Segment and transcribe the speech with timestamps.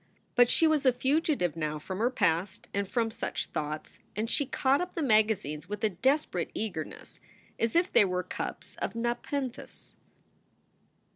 [0.33, 4.47] But she was a fugitive now from her past and from such thoughts, and she
[4.47, 7.19] caught up the magazines with a desperate eagerness,
[7.59, 9.95] as if they were cups of nepenthe.